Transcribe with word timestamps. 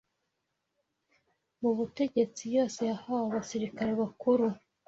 mu 1.61 1.71
butegetsi 1.77 2.43
yose 2.55 2.79
yahawe 2.89 3.25
abasirikare 3.29 3.91
bakuru 4.01 4.45